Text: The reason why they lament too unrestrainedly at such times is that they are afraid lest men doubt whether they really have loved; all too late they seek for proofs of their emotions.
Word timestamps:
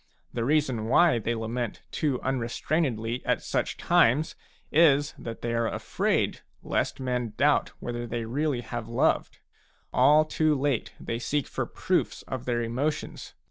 The 0.33 0.43
reason 0.43 0.85
why 0.85 1.19
they 1.19 1.35
lament 1.35 1.83
too 1.91 2.19
unrestrainedly 2.23 3.21
at 3.23 3.43
such 3.43 3.77
times 3.77 4.33
is 4.71 5.13
that 5.19 5.43
they 5.43 5.53
are 5.53 5.67
afraid 5.67 6.41
lest 6.63 6.99
men 6.99 7.33
doubt 7.37 7.69
whether 7.79 8.07
they 8.07 8.25
really 8.25 8.61
have 8.61 8.87
loved; 8.87 9.37
all 9.93 10.25
too 10.25 10.55
late 10.55 10.91
they 10.99 11.19
seek 11.19 11.45
for 11.45 11.67
proofs 11.67 12.23
of 12.23 12.45
their 12.45 12.63
emotions. 12.63 13.35